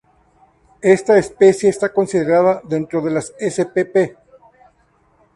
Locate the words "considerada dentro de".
1.93-3.11